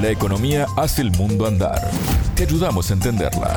La 0.00 0.10
economía 0.12 0.66
hace 0.76 1.02
el 1.02 1.10
mundo 1.10 1.44
andar. 1.44 1.90
Te 2.36 2.44
ayudamos 2.44 2.88
a 2.88 2.94
entenderla. 2.94 3.56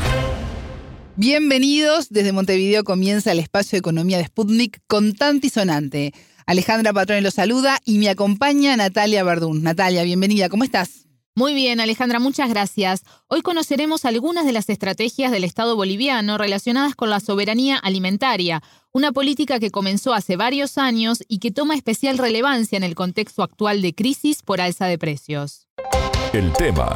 Bienvenidos. 1.15 2.09
Desde 2.09 2.31
Montevideo 2.31 2.83
comienza 2.83 3.31
el 3.31 3.37
espacio 3.37 3.75
de 3.75 3.79
economía 3.81 4.17
de 4.17 4.25
Sputnik 4.25 4.81
con 4.87 5.13
y 5.39 5.49
sonante. 5.49 6.13
Alejandra 6.47 6.93
Patrone 6.93 7.21
lo 7.21 7.29
saluda 7.29 7.77
y 7.85 7.99
me 7.99 8.09
acompaña 8.09 8.75
Natalia 8.75 9.23
Verdún. 9.23 9.61
Natalia, 9.61 10.01
bienvenida. 10.01 10.49
¿Cómo 10.49 10.63
estás? 10.63 11.05
Muy 11.35 11.53
bien, 11.53 11.79
Alejandra, 11.79 12.17
muchas 12.19 12.49
gracias. 12.49 13.03
Hoy 13.27 13.43
conoceremos 13.43 14.05
algunas 14.05 14.43
de 14.43 14.51
las 14.51 14.67
estrategias 14.67 15.31
del 15.31 15.43
Estado 15.43 15.75
boliviano 15.75 16.39
relacionadas 16.39 16.95
con 16.95 17.11
la 17.11 17.19
soberanía 17.19 17.77
alimentaria, 17.77 18.63
una 18.91 19.11
política 19.11 19.59
que 19.59 19.69
comenzó 19.69 20.15
hace 20.15 20.37
varios 20.37 20.79
años 20.79 21.19
y 21.27 21.37
que 21.37 21.51
toma 21.51 21.75
especial 21.75 22.17
relevancia 22.17 22.77
en 22.77 22.83
el 22.83 22.95
contexto 22.95 23.43
actual 23.43 23.83
de 23.83 23.93
crisis 23.93 24.41
por 24.41 24.59
alza 24.59 24.87
de 24.87 24.97
precios. 24.97 25.67
El 26.33 26.53
tema. 26.53 26.95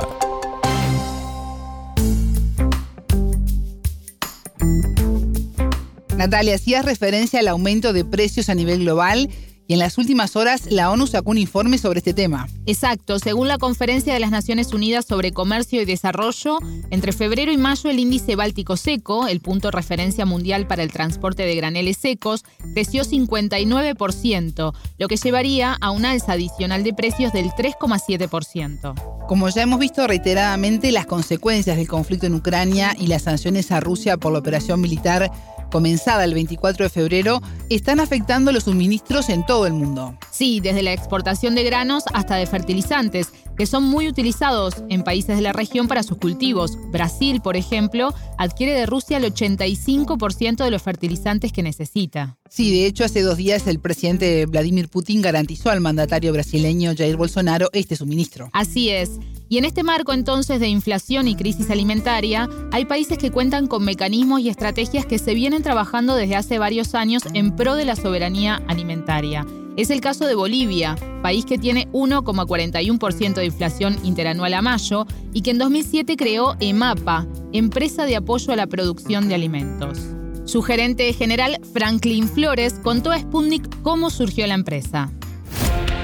Natalia, 6.15 6.55
hacías 6.55 6.85
referencia 6.85 7.41
al 7.41 7.49
aumento 7.49 7.91
de 7.91 8.05
precios 8.05 8.47
a 8.47 8.55
nivel 8.55 8.79
global 8.79 9.29
y 9.67 9.73
en 9.73 9.79
las 9.79 9.97
últimas 9.97 10.35
horas 10.35 10.71
la 10.71 10.91
ONU 10.91 11.07
sacó 11.07 11.31
un 11.31 11.37
informe 11.37 11.77
sobre 11.77 11.99
este 11.99 12.13
tema. 12.13 12.47
Exacto, 12.65 13.19
según 13.19 13.47
la 13.47 13.57
Conferencia 13.57 14.13
de 14.13 14.19
las 14.19 14.31
Naciones 14.31 14.73
Unidas 14.73 15.05
sobre 15.05 15.31
Comercio 15.31 15.81
y 15.81 15.85
Desarrollo, 15.85 16.59
entre 16.89 17.11
febrero 17.11 17.51
y 17.51 17.57
mayo 17.57 17.89
el 17.89 17.99
índice 17.99 18.35
báltico 18.35 18.77
seco, 18.77 19.27
el 19.27 19.39
punto 19.39 19.67
de 19.69 19.71
referencia 19.73 20.25
mundial 20.25 20.67
para 20.67 20.83
el 20.83 20.91
transporte 20.91 21.43
de 21.43 21.55
graneles 21.55 21.97
secos, 21.97 22.43
creció 22.73 23.03
59%, 23.03 24.73
lo 24.97 25.07
que 25.07 25.17
llevaría 25.17 25.77
a 25.79 25.91
una 25.91 26.11
alza 26.11 26.33
adicional 26.33 26.83
de 26.83 26.93
precios 26.93 27.33
del 27.33 27.49
3,7%. 27.49 29.25
Como 29.27 29.49
ya 29.49 29.63
hemos 29.63 29.79
visto 29.79 30.05
reiteradamente, 30.05 30.91
las 30.91 31.07
consecuencias 31.07 31.77
del 31.77 31.87
conflicto 31.87 32.27
en 32.27 32.35
Ucrania 32.35 32.95
y 32.97 33.07
las 33.07 33.23
sanciones 33.23 33.71
a 33.71 33.79
Rusia 33.79 34.17
por 34.17 34.31
la 34.31 34.39
operación 34.39 34.79
militar 34.79 35.31
comenzada 35.75 36.23
el 36.23 36.33
24 36.33 36.85
de 36.85 36.89
febrero, 36.89 37.41
están 37.69 37.99
afectando 37.99 38.53
los 38.53 38.63
suministros 38.63 39.27
en 39.27 39.45
todo 39.45 39.67
el 39.67 39.73
mundo. 39.73 40.17
Sí, 40.31 40.61
desde 40.61 40.81
la 40.81 40.93
exportación 40.93 41.53
de 41.53 41.65
granos 41.65 42.05
hasta 42.13 42.37
de 42.37 42.45
fertilizantes, 42.45 43.33
que 43.57 43.65
son 43.65 43.83
muy 43.83 44.07
utilizados 44.07 44.75
en 44.89 45.03
países 45.03 45.35
de 45.35 45.41
la 45.41 45.53
región 45.53 45.87
para 45.87 46.03
sus 46.03 46.17
cultivos. 46.17 46.77
Brasil, 46.91 47.41
por 47.41 47.55
ejemplo, 47.57 48.13
adquiere 48.37 48.73
de 48.73 48.85
Rusia 48.85 49.17
el 49.17 49.25
85% 49.25 50.63
de 50.63 50.71
los 50.71 50.81
fertilizantes 50.81 51.51
que 51.51 51.63
necesita. 51.63 52.37
Sí, 52.49 52.71
de 52.71 52.85
hecho, 52.85 53.03
hace 53.03 53.21
dos 53.21 53.37
días 53.37 53.67
el 53.67 53.79
presidente 53.79 54.45
Vladimir 54.45 54.89
Putin 54.89 55.21
garantizó 55.21 55.69
al 55.69 55.81
mandatario 55.81 56.31
brasileño 56.31 56.93
Jair 56.95 57.17
Bolsonaro 57.17 57.69
este 57.73 57.95
suministro. 57.95 58.49
Así 58.53 58.89
es. 58.89 59.11
Y 59.47 59.57
en 59.57 59.65
este 59.65 59.83
marco 59.83 60.13
entonces 60.13 60.59
de 60.59 60.67
inflación 60.67 61.27
y 61.27 61.35
crisis 61.35 61.69
alimentaria, 61.69 62.49
hay 62.71 62.85
países 62.85 63.17
que 63.17 63.31
cuentan 63.31 63.67
con 63.67 63.83
mecanismos 63.83 64.41
y 64.41 64.49
estrategias 64.49 65.05
que 65.05 65.19
se 65.19 65.33
vienen 65.33 65.63
trabajando 65.63 66.15
desde 66.15 66.35
hace 66.35 66.57
varios 66.57 66.95
años 66.95 67.23
en 67.33 67.55
pro 67.55 67.75
de 67.75 67.85
la 67.85 67.95
soberanía 67.95 68.61
alimentaria. 68.67 69.45
Es 69.77 69.89
el 69.89 69.99
caso 69.99 70.25
de 70.25 70.35
Bolivia, 70.35 70.95
país 71.21 71.45
que 71.45 71.57
tiene 71.57 71.87
1,41% 71.91 73.33
de 73.33 73.45
inflación 73.45 73.97
interanual 74.03 74.53
a 74.53 74.61
mayo 74.61 75.05
y 75.33 75.41
que 75.41 75.51
en 75.51 75.57
2007 75.57 76.15
creó 76.15 76.55
EMAPA, 76.61 77.25
Empresa 77.51 78.05
de 78.05 78.15
Apoyo 78.15 78.53
a 78.53 78.55
la 78.55 78.67
Producción 78.67 79.27
de 79.27 79.35
Alimentos. 79.35 79.99
Su 80.45 80.61
gerente 80.61 81.11
general, 81.11 81.57
Franklin 81.73 82.29
Flores, 82.29 82.79
contó 82.81 83.11
a 83.11 83.19
Sputnik 83.19 83.81
cómo 83.81 84.09
surgió 84.09 84.47
la 84.47 84.53
empresa. 84.53 85.09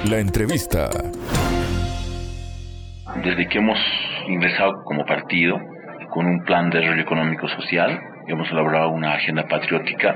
La 0.04 0.18
entrevista 0.18 0.90
desde 3.24 3.48
que 3.48 3.58
hemos 3.58 3.78
ingresado 4.28 4.84
como 4.84 5.04
partido 5.06 5.58
con 6.10 6.26
un 6.26 6.44
plan 6.44 6.68
de 6.68 6.78
desarrollo 6.78 7.02
económico 7.02 7.48
social, 7.48 7.98
hemos 8.28 8.50
elaborado 8.50 8.90
una 8.90 9.14
agenda 9.14 9.46
patriótica, 9.48 10.14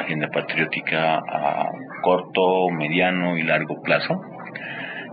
agenda 0.00 0.28
patriótica 0.28 1.16
a 1.16 1.66
corto, 2.02 2.68
mediano 2.70 3.36
y 3.36 3.42
largo 3.42 3.80
plazo. 3.82 4.20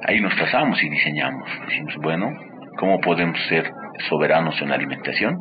Ahí 0.08 0.20
nos 0.22 0.36
trazamos 0.36 0.82
y 0.84 0.90
diseñamos. 0.90 1.50
Decimos, 1.66 1.96
bueno, 2.02 2.30
¿cómo 2.78 3.00
podemos 3.00 3.40
ser 3.48 3.70
soberanos 4.10 4.62
en 4.62 4.70
la 4.70 4.76
alimentación? 4.76 5.38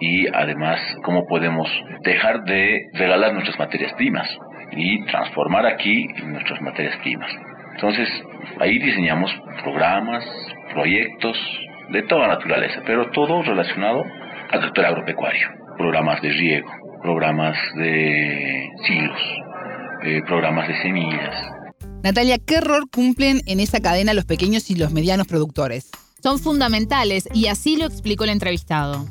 Y 0.00 0.26
además, 0.34 0.80
¿cómo 1.02 1.26
podemos 1.26 1.68
dejar 2.02 2.44
de 2.44 2.86
regalar 2.94 3.32
nuestras 3.32 3.58
materias 3.58 3.92
primas 3.94 4.28
y 4.72 5.04
transformar 5.06 5.66
aquí 5.66 6.06
nuestras 6.24 6.60
materias 6.60 6.96
primas? 6.98 7.30
Entonces, 7.74 8.08
ahí 8.60 8.78
diseñamos 8.78 9.30
programas, 9.62 10.24
proyectos 10.72 11.36
de 11.90 12.02
toda 12.02 12.28
naturaleza, 12.28 12.80
pero 12.86 13.10
todo 13.10 13.42
relacionado 13.42 14.04
al 14.50 14.62
sector 14.62 14.86
agropecuario. 14.86 15.48
Programas 15.76 16.20
de 16.20 16.30
riego, 16.30 16.70
programas 17.02 17.56
de 17.76 18.70
silos, 18.86 19.20
eh, 20.04 20.22
programas 20.26 20.68
de 20.68 20.82
semillas. 20.82 21.34
Natalia, 22.02 22.38
¿qué 22.38 22.60
rol 22.60 22.88
cumplen 22.90 23.40
en 23.46 23.60
esa 23.60 23.80
cadena 23.80 24.14
los 24.14 24.24
pequeños 24.24 24.70
y 24.70 24.76
los 24.76 24.92
medianos 24.92 25.26
productores? 25.26 25.90
Son 26.22 26.38
fundamentales 26.38 27.28
y 27.34 27.46
así 27.46 27.76
lo 27.76 27.86
explicó 27.86 28.24
el 28.24 28.30
entrevistado. 28.30 29.04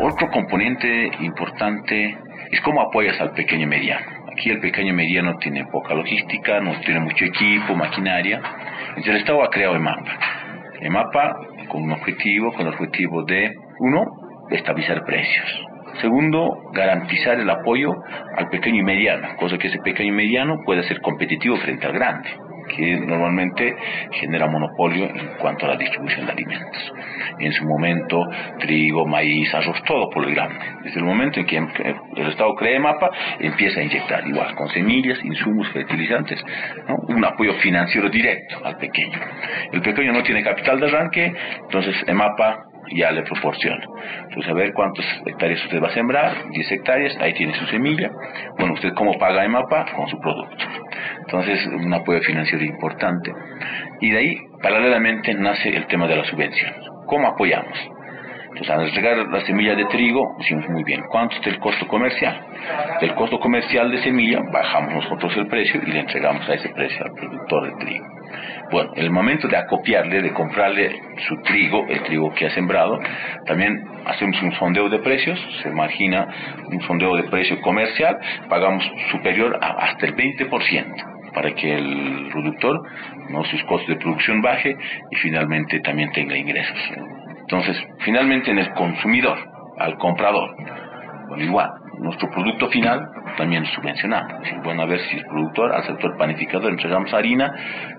Otro 0.00 0.30
componente 0.30 1.10
importante 1.20 2.18
es 2.50 2.60
cómo 2.62 2.80
apoyas 2.80 3.20
al 3.20 3.32
pequeño 3.32 3.64
y 3.64 3.66
mediano. 3.66 4.06
Aquí 4.32 4.50
el 4.50 4.60
pequeño 4.60 4.90
y 4.90 4.96
mediano 4.96 5.36
tiene 5.38 5.66
poca 5.66 5.94
logística, 5.94 6.60
no 6.60 6.78
tiene 6.80 7.00
mucho 7.00 7.24
equipo, 7.24 7.74
maquinaria. 7.74 8.40
Entonces 8.88 9.08
el 9.08 9.16
Estado 9.16 9.42
ha 9.44 9.50
creado 9.50 9.76
EMAPA, 9.76 10.18
EMAPA 10.80 11.36
con 11.68 11.82
un 11.82 11.92
objetivo, 11.92 12.52
con 12.52 12.66
el 12.66 12.74
objetivo 12.74 13.24
de, 13.24 13.54
uno, 13.78 14.04
estabilizar 14.50 15.04
precios. 15.04 15.69
Segundo, 16.00 16.70
garantizar 16.72 17.38
el 17.38 17.50
apoyo 17.50 17.94
al 18.36 18.48
pequeño 18.48 18.80
y 18.80 18.84
mediano, 18.84 19.36
cosa 19.36 19.58
que 19.58 19.68
ese 19.68 19.78
pequeño 19.78 20.12
y 20.12 20.16
mediano 20.16 20.58
pueda 20.64 20.82
ser 20.84 21.00
competitivo 21.00 21.56
frente 21.56 21.86
al 21.86 21.92
grande 21.92 22.30
que 22.76 22.96
normalmente 22.96 23.74
genera 24.12 24.46
monopolio 24.46 25.06
en 25.06 25.36
cuanto 25.38 25.66
a 25.66 25.70
la 25.70 25.76
distribución 25.76 26.26
de 26.26 26.32
alimentos. 26.32 26.92
En 27.38 27.52
su 27.52 27.64
momento, 27.64 28.22
trigo, 28.58 29.06
maíz, 29.06 29.52
arroz, 29.54 29.82
todo 29.84 30.08
por 30.10 30.26
el 30.26 30.34
grande. 30.34 30.64
Desde 30.84 31.00
el 31.00 31.04
momento 31.04 31.40
en 31.40 31.46
que 31.46 31.56
el 31.56 32.28
Estado 32.28 32.54
crea 32.54 32.80
mapa, 32.80 33.10
empieza 33.38 33.80
a 33.80 33.82
inyectar 33.82 34.26
igual 34.26 34.54
con 34.54 34.68
semillas, 34.68 35.18
insumos, 35.24 35.68
fertilizantes, 35.70 36.42
un 37.08 37.24
apoyo 37.24 37.54
financiero 37.54 38.08
directo 38.08 38.56
al 38.64 38.76
pequeño. 38.76 39.18
El 39.72 39.82
pequeño 39.82 40.12
no 40.12 40.22
tiene 40.22 40.42
capital 40.42 40.80
de 40.80 40.86
arranque, 40.86 41.32
entonces 41.62 41.96
EMAPA 42.06 42.69
ya 42.90 43.10
le 43.10 43.22
proporciona. 43.22 43.84
Entonces, 44.22 44.50
a 44.50 44.54
ver 44.54 44.72
cuántos 44.72 45.04
hectáreas 45.26 45.64
usted 45.64 45.82
va 45.82 45.88
a 45.88 45.92
sembrar, 45.92 46.50
10 46.50 46.72
hectáreas, 46.72 47.16
ahí 47.20 47.32
tiene 47.34 47.54
su 47.54 47.66
semilla. 47.66 48.10
Bueno, 48.58 48.74
usted 48.74 48.92
cómo 48.94 49.18
paga 49.18 49.44
EMAPA 49.44 49.86
con 49.94 50.08
su 50.08 50.18
producto. 50.20 50.64
Entonces, 51.20 51.66
un 51.66 51.92
apoyo 51.92 52.20
financiero 52.20 52.64
importante. 52.64 53.32
Y 54.00 54.10
de 54.10 54.18
ahí, 54.18 54.36
paralelamente, 54.62 55.34
nace 55.34 55.68
el 55.68 55.86
tema 55.86 56.06
de 56.06 56.16
la 56.16 56.24
subvención. 56.24 56.72
¿Cómo 57.06 57.28
apoyamos? 57.28 57.78
Entonces, 58.50 58.70
al 58.70 58.88
entregar 58.88 59.16
la 59.28 59.40
semilla 59.42 59.76
de 59.76 59.84
trigo, 59.86 60.34
decimos 60.38 60.68
muy 60.68 60.82
bien, 60.82 61.02
¿cuánto 61.08 61.36
es 61.36 61.46
el 61.46 61.58
costo 61.60 61.86
comercial? 61.86 62.46
Del 63.00 63.14
costo 63.14 63.38
comercial 63.38 63.90
de 63.92 64.02
semilla, 64.02 64.40
bajamos 64.52 64.92
nosotros 64.92 65.32
el 65.36 65.46
precio 65.46 65.80
y 65.86 65.90
le 65.90 66.00
entregamos 66.00 66.48
a 66.48 66.54
ese 66.54 66.68
precio 66.70 67.04
al 67.04 67.12
productor 67.12 67.70
de 67.70 67.84
trigo. 67.84 68.06
Bueno, 68.72 68.90
el 68.96 69.10
momento 69.10 69.46
de 69.46 69.56
acopiarle, 69.56 70.20
de 70.20 70.32
comprarle 70.32 71.00
su 71.28 71.36
trigo, 71.42 71.86
el 71.88 72.02
trigo 72.02 72.32
que 72.32 72.46
ha 72.46 72.50
sembrado, 72.50 72.98
también 73.46 73.84
hacemos 74.04 74.40
un 74.42 74.52
sondeo 74.52 74.88
de 74.88 74.98
precios, 74.98 75.38
se 75.62 75.68
imagina 75.68 76.26
un 76.66 76.80
sondeo 76.82 77.16
de 77.16 77.24
precio 77.24 77.60
comercial, 77.60 78.18
pagamos 78.48 78.84
superior 79.12 79.58
a 79.60 79.86
hasta 79.86 80.06
el 80.06 80.16
20% 80.16 81.10
para 81.32 81.54
que 81.54 81.74
el 81.74 82.28
productor, 82.32 82.82
no 83.28 83.44
sus 83.44 83.62
costos 83.64 83.88
de 83.88 83.96
producción 83.96 84.42
baje 84.42 84.76
y 85.10 85.16
finalmente 85.16 85.80
también 85.80 86.10
tenga 86.12 86.36
ingresos. 86.36 86.78
Entonces, 87.50 87.76
finalmente 88.04 88.52
en 88.52 88.58
el 88.58 88.72
consumidor, 88.74 89.36
al 89.76 89.98
comprador, 89.98 90.54
bueno, 91.28 91.42
igual, 91.42 91.68
nuestro 91.98 92.30
producto 92.30 92.68
final 92.68 93.00
también 93.36 93.64
es 93.64 93.70
subvencionado. 93.70 94.38
bueno, 94.62 94.82
a 94.82 94.86
ver 94.86 95.00
si 95.00 95.16
el 95.16 95.24
productor, 95.26 95.72
al 95.72 95.84
sector 95.84 96.16
panificador, 96.16 96.70
entregamos 96.70 97.12
harina, 97.12 97.52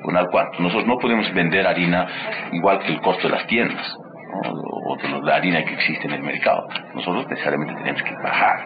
bueno, 0.04 0.20
al 0.20 0.30
cuánto. 0.30 0.62
Nosotros 0.62 0.88
no 0.88 0.98
podemos 0.98 1.34
vender 1.34 1.68
harina 1.68 2.08
igual 2.54 2.80
que 2.80 2.94
el 2.94 3.02
costo 3.02 3.28
de 3.28 3.36
las 3.36 3.46
tiendas 3.48 3.98
o 4.84 4.98
la 5.24 5.36
harina 5.36 5.64
que 5.64 5.74
existe 5.74 6.08
en 6.08 6.14
el 6.14 6.24
mercado. 6.24 6.68
Nosotros 6.94 7.28
necesariamente 7.30 7.74
tenemos 7.76 8.02
que 8.04 8.14
bajar 8.24 8.66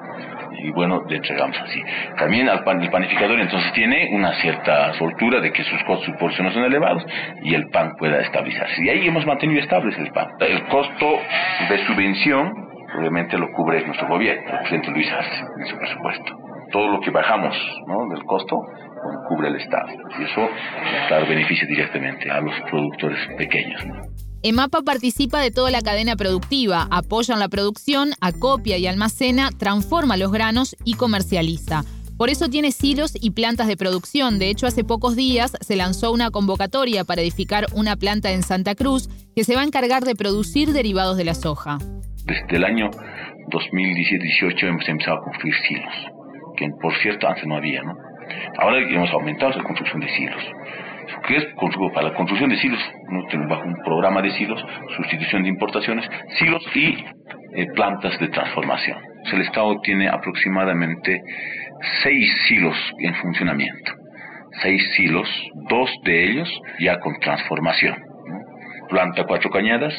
y 0.58 0.72
bueno, 0.72 1.04
le 1.08 1.18
entregamos 1.18 1.60
así. 1.60 1.82
También 2.18 2.50
al 2.50 2.64
pan, 2.64 2.82
el 2.82 2.90
panificador 2.90 3.40
entonces 3.40 3.72
tiene 3.74 4.10
una 4.14 4.34
cierta 4.36 4.94
soltura 4.94 5.40
de 5.40 5.52
que 5.52 5.64
sus 5.64 5.84
costos 5.84 6.16
por 6.20 6.32
no 6.42 6.52
son 6.52 6.64
elevados 6.64 7.06
y 7.44 7.54
el 7.54 7.70
pan 7.70 7.96
pueda 7.98 8.20
estabilizarse. 8.20 8.84
Y 8.84 8.90
ahí 8.90 9.08
hemos 9.08 9.26
mantenido 9.26 9.62
estable 9.62 9.96
el 9.98 10.12
pan. 10.12 10.28
El 10.40 10.64
costo 10.68 11.20
de 11.70 11.78
subvención 11.86 12.66
obviamente 12.98 13.38
lo 13.38 13.52
cubre 13.52 13.86
nuestro 13.86 14.08
gobierno, 14.08 14.44
el 14.52 14.60
presidente 14.60 14.92
Luis 14.92 15.12
Arce, 15.12 15.44
en 15.60 15.66
su 15.68 15.78
presupuesto. 15.78 16.34
Todo 16.72 16.88
lo 16.90 17.00
que 17.02 17.12
bajamos 17.12 17.56
¿no? 17.88 18.08
del 18.10 18.24
costo 18.24 18.60
cubre 19.28 19.50
el 19.50 19.56
Estado. 19.56 19.88
Y 20.20 20.24
eso, 20.24 20.50
claro, 21.08 21.26
beneficia 21.28 21.68
directamente 21.68 22.30
a 22.32 22.42
los 22.42 22.60
productores 22.70 23.20
pequeños. 23.38 23.86
EMAPA 24.48 24.84
participa 24.84 25.40
de 25.40 25.50
toda 25.50 25.72
la 25.72 25.82
cadena 25.82 26.16
productiva, 26.16 26.88
apoya 26.92 27.34
en 27.34 27.40
la 27.40 27.50
producción, 27.50 28.12
acopia 28.22 28.78
y 28.78 28.86
almacena, 28.86 29.50
transforma 29.50 30.18
los 30.18 30.32
granos 30.32 30.76
y 30.84 30.94
comercializa. 30.94 31.84
Por 32.16 32.30
eso 32.30 32.48
tiene 32.48 32.72
silos 32.72 33.14
y 33.20 33.32
plantas 33.32 33.66
de 33.66 33.76
producción. 33.76 34.38
De 34.38 34.52
hecho, 34.52 34.68
hace 34.68 34.84
pocos 34.84 35.16
días 35.16 35.58
se 35.62 35.76
lanzó 35.76 36.12
una 36.12 36.30
convocatoria 36.30 37.04
para 37.06 37.22
edificar 37.24 37.66
una 37.74 37.96
planta 37.96 38.34
en 38.34 38.44
Santa 38.44 38.76
Cruz 38.76 39.10
que 39.36 39.44
se 39.44 39.56
va 39.56 39.62
a 39.62 39.66
encargar 39.66 40.04
de 40.04 40.14
producir 40.14 40.74
derivados 40.74 41.18
de 41.18 41.26
la 41.26 41.34
soja. 41.34 41.80
Desde 42.26 42.58
el 42.58 42.66
año 42.66 42.92
2017-18 43.50 44.62
hemos 44.62 44.88
empezado 44.88 45.18
a 45.18 45.24
construir 45.24 45.56
silos, 45.68 45.94
que 46.56 46.70
por 46.84 46.96
cierto 47.02 47.28
antes 47.28 47.48
no 47.48 47.56
había, 47.56 47.82
¿no? 47.82 47.96
Ahora 48.60 48.78
hemos 48.78 49.10
aumentado 49.10 49.58
la 49.58 49.64
construcción 49.64 50.02
de 50.02 50.10
silos. 50.16 50.44
¿Qué 51.28 51.38
es 51.38 51.46
para 51.94 52.10
la 52.10 52.14
construcción 52.16 52.50
de 52.50 52.58
silos? 52.58 52.80
bajo 53.48 53.64
un 53.64 53.76
programa 53.84 54.22
de 54.22 54.32
silos, 54.32 54.64
sustitución 54.96 55.44
de 55.44 55.50
importaciones, 55.50 56.08
silos 56.38 56.64
y 56.74 57.04
eh, 57.56 57.68
plantas 57.74 58.18
de 58.20 58.28
transformación. 58.30 58.98
el 59.32 59.42
Estado 59.42 59.80
tiene 59.82 60.08
aproximadamente 60.08 61.22
seis 62.04 62.32
silos 62.48 62.76
en 63.00 63.16
funcionamiento. 63.16 63.92
Seis 64.62 64.82
silos, 64.96 65.28
dos 65.70 65.90
de 66.04 66.32
ellos 66.32 66.62
ya 66.80 67.00
con 67.00 67.14
transformación. 67.20 67.96
Planta 68.90 69.26
Cuatro 69.26 69.50
Cañadas, 69.50 69.94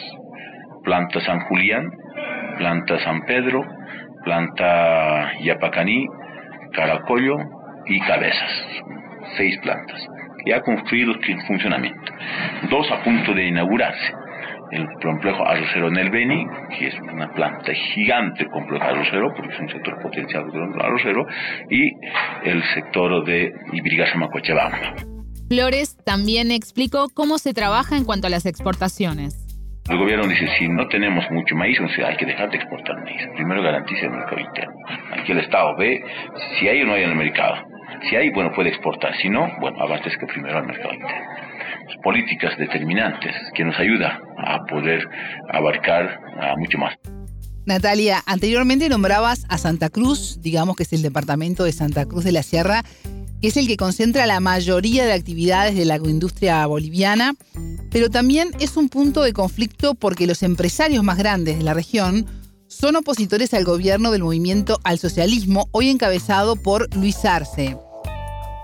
planta 0.85 1.21
San 1.21 1.41
Julián, 1.41 1.91
planta 2.57 2.99
San 3.01 3.23
Pedro, 3.27 3.65
planta 4.25 5.33
Yapacaní, 5.41 6.07
Caracollo 6.73 7.37
y 7.87 8.01
Cabezas. 8.01 8.65
Seis 9.37 9.59
plantas 9.59 10.16
ya 10.47 10.61
construidos 10.63 11.17
en 11.29 11.41
funcionamiento. 11.47 12.13
Dos 12.71 12.91
a 12.91 13.03
punto 13.03 13.35
de 13.35 13.49
inaugurarse 13.49 14.13
el 14.73 14.87
complejo 15.03 15.47
arrocero 15.47 15.91
Nelveni, 15.91 16.45
que 16.77 16.89
es 16.89 16.95
una 17.01 17.33
planta 17.33 17.73
gigante 17.95 18.47
complejo 18.47 18.85
arrocero, 18.85 19.33
porque 19.37 19.55
es 19.55 19.61
un 19.61 19.69
sector 19.69 20.03
potencial 20.03 20.51
del 20.51 20.81
arrocero, 20.81 21.27
y 21.71 21.93
el 22.45 22.63
sector 22.75 23.25
de 23.25 23.53
Ibrigasama 23.73 24.29
Cochabamba. 24.29 24.95
Flores 25.49 25.97
también 26.05 26.51
explicó 26.51 27.07
cómo 27.15 27.39
se 27.39 27.55
trabaja 27.55 27.97
en 27.97 28.05
cuanto 28.05 28.27
a 28.27 28.31
las 28.31 28.47
exportaciones. 28.47 29.43
El 29.89 29.99
gobierno 29.99 30.27
dice, 30.27 30.49
si 30.59 30.69
no 30.69 30.89
tenemos 30.89 31.25
mucho 31.31 31.55
maíz, 31.55 31.79
hay 31.81 32.17
que 32.17 32.27
dejar 32.27 32.51
de 32.51 32.57
exportar 32.57 32.97
maíz. 33.05 33.23
Primero 33.37 33.63
garantice 33.63 34.07
el 34.07 34.11
mercado 34.11 34.41
interno. 34.41 34.75
Aquí 35.13 35.31
el 35.31 35.39
Estado 35.39 35.77
ve 35.77 36.03
si 36.59 36.69
hay 36.69 36.83
o 36.83 36.87
no 36.87 36.95
hay 36.95 37.05
en 37.05 37.11
el 37.11 37.17
mercado. 37.17 37.55
Si 38.09 38.17
hay, 38.17 38.31
bueno, 38.31 38.53
puede 38.55 38.71
exportar. 38.71 39.17
Si 39.21 39.29
no, 39.29 39.49
bueno, 39.61 39.81
abastezca 39.81 40.27
primero 40.27 40.59
al 40.59 40.67
mercado 40.67 40.95
interno 40.95 41.47
políticas 42.03 42.57
determinantes 42.59 43.35
que 43.55 43.65
nos 43.65 43.77
ayuda 43.79 44.21
a 44.39 44.65
poder 44.67 45.03
abarcar 45.53 46.21
mucho 46.59 46.79
más. 46.79 46.95
Natalia, 47.65 48.23
anteriormente 48.27 48.89
nombrabas 48.89 49.45
a 49.49 49.59
Santa 49.59 49.91
Cruz, 49.91 50.39
digamos 50.41 50.77
que 50.77 50.85
es 50.85 50.93
el 50.93 51.03
departamento 51.03 51.65
de 51.65 51.73
Santa 51.73 52.07
Cruz 52.07 52.23
de 52.23 52.31
la 52.33 52.45
Sierra, 52.45 52.85
que 53.41 53.49
es 53.49 53.57
el 53.57 53.67
que 53.67 53.77
concentra 53.77 54.25
la 54.27 54.39
mayoría 54.39 55.05
de 55.05 55.13
actividades 55.13 55.75
de 55.75 55.85
la 55.85 55.95
agroindustria 55.95 56.65
boliviana, 56.67 57.35
pero 57.91 58.09
también 58.09 58.51
es 58.61 58.77
un 58.77 58.89
punto 58.89 59.23
de 59.23 59.33
conflicto 59.33 59.95
porque 59.95 60.29
los 60.29 60.45
empresarios 60.45 61.03
más 61.03 61.19
grandes 61.19 61.59
de 61.59 61.65
la 61.65 61.75
región 61.75 62.27
son 62.69 62.95
opositores 62.97 63.53
al 63.53 63.65
gobierno 63.65 64.13
del 64.13 64.23
movimiento 64.23 64.79
al 64.85 64.99
socialismo, 64.99 65.69
hoy 65.73 65.91
encabezado 65.91 66.55
por 66.55 66.95
Luis 66.95 67.25
Arce. 67.25 67.77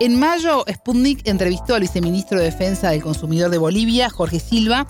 En 0.03 0.19
mayo, 0.19 0.65
Sputnik 0.69 1.29
entrevistó 1.29 1.77
al 1.77 1.83
viceministro 1.83 2.37
de 2.37 2.47
Defensa 2.47 2.91
del 2.91 3.05
Consumidor 3.05 3.53
de 3.53 3.59
Bolivia, 3.59 4.11
Jorge 4.11 4.41
Silva, 4.41 4.85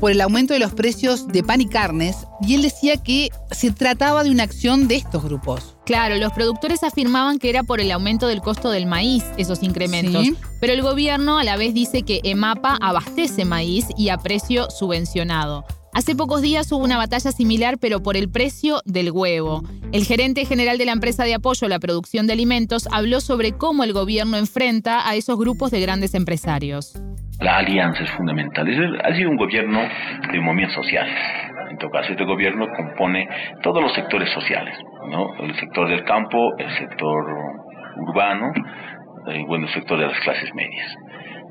por 0.00 0.12
el 0.12 0.20
aumento 0.22 0.54
de 0.54 0.60
los 0.60 0.72
precios 0.72 1.28
de 1.28 1.42
pan 1.42 1.60
y 1.60 1.66
carnes, 1.66 2.16
y 2.40 2.54
él 2.54 2.62
decía 2.62 2.96
que 2.96 3.28
se 3.50 3.70
trataba 3.70 4.24
de 4.24 4.30
una 4.30 4.44
acción 4.44 4.88
de 4.88 4.96
estos 4.96 5.24
grupos. 5.24 5.76
Claro, 5.84 6.16
los 6.16 6.32
productores 6.32 6.84
afirmaban 6.84 7.38
que 7.38 7.50
era 7.50 7.64
por 7.64 7.82
el 7.82 7.92
aumento 7.92 8.28
del 8.28 8.40
costo 8.40 8.70
del 8.70 8.86
maíz 8.86 9.24
esos 9.36 9.62
incrementos, 9.62 10.26
pero 10.58 10.72
el 10.72 10.80
gobierno 10.80 11.36
a 11.36 11.44
la 11.44 11.58
vez 11.58 11.74
dice 11.74 12.00
que 12.00 12.22
EMAPA 12.24 12.78
abastece 12.80 13.44
maíz 13.44 13.84
y 13.98 14.08
a 14.08 14.16
precio 14.16 14.70
subvencionado. 14.70 15.66
Hace 15.96 16.14
pocos 16.14 16.42
días 16.42 16.70
hubo 16.72 16.84
una 16.84 16.98
batalla 16.98 17.32
similar, 17.32 17.76
pero 17.80 18.02
por 18.02 18.18
el 18.18 18.30
precio 18.30 18.82
del 18.84 19.10
huevo. 19.10 19.62
El 19.92 20.04
gerente 20.04 20.44
general 20.44 20.76
de 20.76 20.84
la 20.84 20.92
empresa 20.92 21.24
de 21.24 21.32
apoyo 21.32 21.64
a 21.64 21.70
la 21.70 21.78
producción 21.78 22.26
de 22.26 22.34
alimentos 22.34 22.86
habló 22.92 23.20
sobre 23.20 23.52
cómo 23.56 23.82
el 23.82 23.94
gobierno 23.94 24.36
enfrenta 24.36 25.08
a 25.08 25.14
esos 25.14 25.38
grupos 25.38 25.70
de 25.70 25.80
grandes 25.80 26.12
empresarios. 26.12 27.00
La 27.40 27.56
alianza 27.56 28.04
es 28.04 28.10
fundamental. 28.10 28.68
ha 29.02 29.16
sido 29.16 29.30
un 29.30 29.38
gobierno 29.38 29.80
de 30.30 30.38
movimientos 30.38 30.74
sociales. 30.84 31.16
En 31.70 31.78
todo 31.78 31.88
caso, 31.88 32.12
este 32.12 32.26
gobierno 32.26 32.66
compone 32.76 33.26
todos 33.62 33.82
los 33.82 33.94
sectores 33.94 34.28
sociales, 34.34 34.76
¿no? 35.08 35.32
El 35.42 35.58
sector 35.58 35.88
del 35.88 36.04
campo, 36.04 36.36
el 36.58 36.76
sector 36.76 37.24
urbano, 38.06 38.52
y 39.34 39.46
bueno, 39.46 39.66
el 39.66 39.72
sector 39.72 39.98
de 39.98 40.08
las 40.08 40.20
clases 40.20 40.50
medias. 40.54 40.94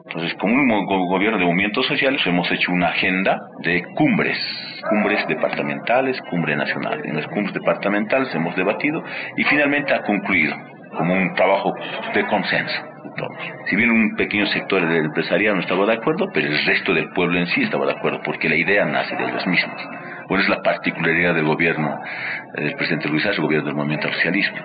Entonces, 0.06 0.36
como 0.36 0.54
un 0.54 0.86
gobierno 0.86 1.40
de 1.40 1.46
movimientos 1.46 1.86
sociales, 1.88 2.22
hemos 2.26 2.50
hecho 2.52 2.72
una 2.72 2.90
agenda 2.90 3.42
de 3.64 3.84
cumbres, 3.96 4.38
cumbres 4.90 5.28
departamentales, 5.28 6.22
cumbre 6.30 6.56
nacional. 6.56 7.02
En 7.04 7.16
las 7.16 7.28
cumbres 7.28 7.54
departamentales 7.54 8.34
hemos 8.36 8.56
debatido 8.56 9.04
y 9.36 9.44
finalmente 9.46 9.94
ha 9.94 10.04
concluido 10.04 10.56
como 10.96 11.14
un 11.14 11.34
trabajo 11.34 11.74
de 12.14 12.26
consenso. 12.28 12.82
Si 13.70 13.76
bien 13.76 13.90
un 13.90 14.16
pequeño 14.16 14.46
sector 14.48 14.88
del 14.88 15.06
empresariado 15.06 15.56
no 15.56 15.62
estaba 15.62 15.86
de 15.86 15.94
acuerdo, 15.94 16.28
pero 16.34 16.48
el 16.48 16.66
resto 16.66 16.94
del 16.94 17.10
pueblo 17.10 17.40
en 17.40 17.48
sí 17.48 17.64
estaba 17.64 17.86
de 17.86 17.94
acuerdo, 17.94 18.22
porque 18.24 18.50
la 18.50 18.56
idea 18.56 18.86
nace 18.86 19.16
de 19.16 19.32
los 19.32 19.48
mismos. 19.48 19.82
¿Cuál 20.28 20.42
es 20.42 20.50
la 20.50 20.62
particularidad 20.62 21.34
del 21.34 21.46
gobierno 21.46 21.98
del 22.56 22.76
presidente 22.76 23.10
Luis 23.10 23.26
Arce, 23.26 23.38
el 23.38 23.44
gobierno 23.44 23.68
del 23.68 23.76
movimiento 23.76 24.12
socialismo? 24.12 24.58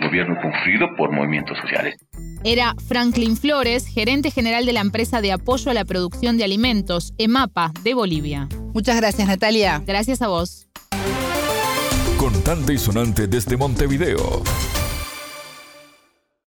gobierno 0.00 0.40
construido 0.40 0.94
por 0.96 1.10
movimientos 1.12 1.58
sociales. 1.58 1.96
Era 2.44 2.74
Franklin 2.86 3.36
Flores, 3.36 3.86
gerente 3.86 4.30
general 4.30 4.64
de 4.64 4.72
la 4.72 4.80
empresa 4.80 5.20
de 5.20 5.32
apoyo 5.32 5.70
a 5.70 5.74
la 5.74 5.84
producción 5.84 6.36
de 6.36 6.44
alimentos, 6.44 7.12
EMAPA, 7.18 7.72
de 7.82 7.94
Bolivia. 7.94 8.48
Muchas 8.72 8.96
gracias, 8.96 9.26
Natalia. 9.26 9.82
Gracias 9.86 10.22
a 10.22 10.28
vos. 10.28 10.68
Contante 12.16 12.74
y 12.74 12.78
sonante 12.78 13.26
desde 13.26 13.56
Montevideo. 13.56 14.42